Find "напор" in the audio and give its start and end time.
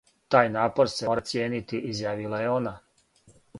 0.55-0.89